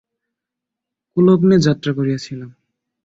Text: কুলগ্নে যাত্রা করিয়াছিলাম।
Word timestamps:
কুলগ্নে 1.17 1.57
যাত্রা 1.59 1.91
করিয়াছিলাম। 1.97 2.49